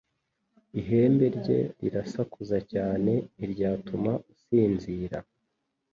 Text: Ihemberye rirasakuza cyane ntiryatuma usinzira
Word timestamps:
Ihemberye 0.79 1.57
rirasakuza 1.81 2.57
cyane 2.71 3.11
ntiryatuma 3.35 4.11
usinzira 4.33 5.17